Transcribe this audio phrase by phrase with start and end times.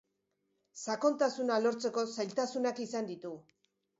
[0.93, 3.35] Sakontasuna lortzeko zailtasunak izan ditu.